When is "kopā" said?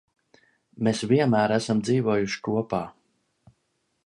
2.49-2.85